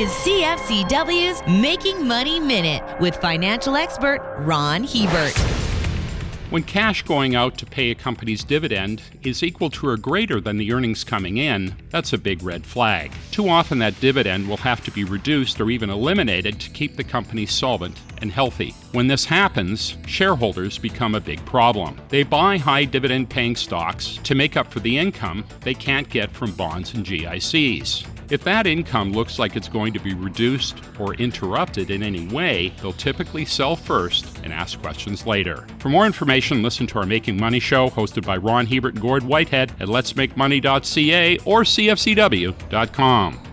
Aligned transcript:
is 0.00 0.08
CFCW's 0.12 1.46
Making 1.60 2.08
Money 2.08 2.40
Minute 2.40 2.82
with 3.00 3.16
financial 3.16 3.76
expert 3.76 4.34
Ron 4.38 4.84
Hebert. 4.84 5.36
When 6.48 6.62
cash 6.62 7.02
going 7.02 7.34
out 7.34 7.58
to 7.58 7.66
pay 7.66 7.90
a 7.90 7.94
company's 7.94 8.42
dividend 8.42 9.02
is 9.24 9.42
equal 9.42 9.68
to 9.68 9.88
or 9.88 9.98
greater 9.98 10.40
than 10.40 10.56
the 10.56 10.72
earnings 10.72 11.04
coming 11.04 11.36
in, 11.36 11.76
that's 11.90 12.14
a 12.14 12.18
big 12.18 12.42
red 12.42 12.64
flag. 12.64 13.12
Too 13.30 13.50
often, 13.50 13.78
that 13.80 14.00
dividend 14.00 14.48
will 14.48 14.56
have 14.56 14.82
to 14.84 14.90
be 14.90 15.04
reduced 15.04 15.60
or 15.60 15.68
even 15.68 15.90
eliminated 15.90 16.58
to 16.60 16.70
keep 16.70 16.96
the 16.96 17.04
company 17.04 17.44
solvent 17.44 18.00
and 18.22 18.32
healthy. 18.32 18.70
When 18.92 19.06
this 19.06 19.26
happens, 19.26 19.98
shareholders 20.06 20.78
become 20.78 21.14
a 21.14 21.20
big 21.20 21.44
problem. 21.44 22.00
They 22.08 22.22
buy 22.22 22.56
high 22.56 22.86
dividend 22.86 23.28
paying 23.28 23.54
stocks 23.54 24.18
to 24.24 24.34
make 24.34 24.56
up 24.56 24.72
for 24.72 24.80
the 24.80 24.96
income 24.96 25.44
they 25.60 25.74
can't 25.74 26.08
get 26.08 26.30
from 26.30 26.52
bonds 26.52 26.94
and 26.94 27.04
GICs. 27.04 28.06
If 28.30 28.44
that 28.44 28.68
income 28.68 29.12
looks 29.12 29.40
like 29.40 29.56
it's 29.56 29.68
going 29.68 29.92
to 29.92 29.98
be 29.98 30.14
reduced 30.14 30.76
or 31.00 31.14
interrupted 31.14 31.90
in 31.90 32.04
any 32.04 32.28
way, 32.28 32.72
they'll 32.80 32.92
typically 32.92 33.44
sell 33.44 33.74
first 33.74 34.38
and 34.44 34.52
ask 34.52 34.80
questions 34.80 35.26
later. 35.26 35.66
For 35.80 35.88
more 35.88 36.06
information, 36.06 36.62
listen 36.62 36.86
to 36.88 37.00
our 37.00 37.06
Making 37.06 37.38
Money 37.38 37.58
show 37.58 37.90
hosted 37.90 38.24
by 38.24 38.36
Ron 38.36 38.66
Hebert 38.66 38.94
and 38.94 39.02
Gord 39.02 39.24
Whitehead 39.24 39.72
at 39.80 39.88
letsmakemoney.ca 39.88 41.38
or 41.38 41.62
cfcw.com. 41.62 43.49